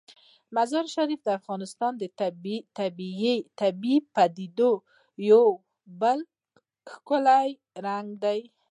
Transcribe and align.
مزارشریف 0.55 1.19
د 1.23 1.29
افغانستان 1.39 1.91
د 1.97 2.03
طبیعي 3.59 3.97
پدیدو 4.15 4.71
یو 5.31 5.43
بل 6.01 6.19
ښکلی 6.91 7.47
رنګ 7.85 8.07
دی. 8.23 8.39